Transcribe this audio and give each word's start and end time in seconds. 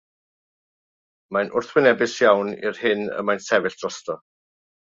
Mae'n 1.35 1.51
wrthwynebus 1.59 2.17
iawn 2.25 2.51
i'r 2.55 2.81
hyn 2.87 3.07
y 3.19 3.21
mae'n 3.29 3.45
sefyll 3.51 3.79
drosto. 3.83 4.21